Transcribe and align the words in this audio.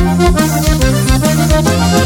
Esto 0.00 1.96
es 1.96 1.99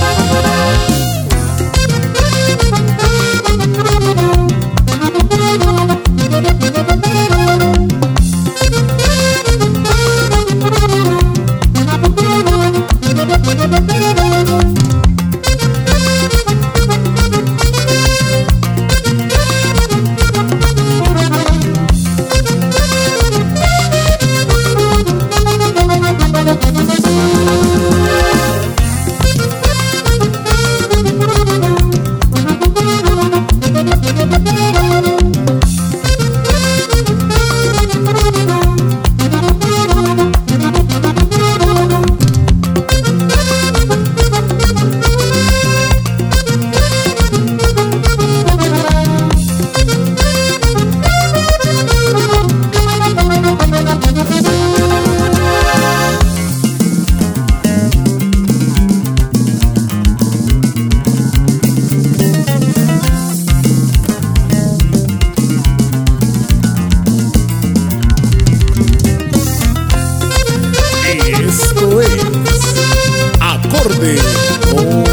Bom 74.17 75.04